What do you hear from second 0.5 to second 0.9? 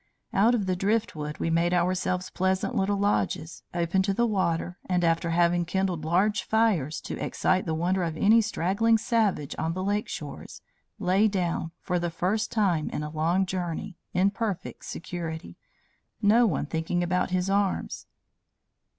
of the